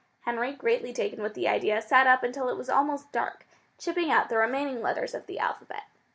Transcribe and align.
Henry, 0.21 0.53
greatly 0.53 0.93
taken 0.93 1.21
with 1.21 1.35
the 1.35 1.47
idea, 1.47 1.79
sat 1.79 2.07
up 2.07 2.23
until 2.23 2.49
it 2.49 2.57
was 2.57 2.71
almost 2.71 3.11
dark, 3.11 3.45
chipping 3.77 4.09
out 4.09 4.29
the 4.29 4.37
remaining 4.37 4.81
letters 4.81 5.13
of 5.13 5.27
the 5.27 5.37
alphabet. 5.37 5.83